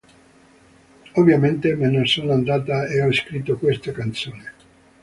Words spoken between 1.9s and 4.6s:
sono andata e ho scritto questa canzone".